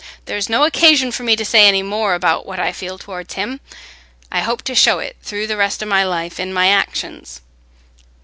There's 0.25 0.49
no 0.49 0.63
occasion 0.63 1.11
for 1.11 1.21
me 1.21 1.35
to 1.35 1.45
say 1.45 1.67
any 1.67 1.83
more 1.83 2.15
about 2.15 2.43
what 2.47 2.59
I 2.59 2.71
feel 2.71 2.97
towards 2.97 3.35
him: 3.35 3.59
I 4.31 4.39
hope 4.39 4.63
to 4.63 4.73
show 4.73 4.97
it 4.97 5.15
through 5.21 5.45
the 5.45 5.57
rest 5.57 5.83
o' 5.83 5.85
my 5.85 6.03
life 6.03 6.39
in 6.39 6.51
my 6.51 6.69
actions." 6.69 7.41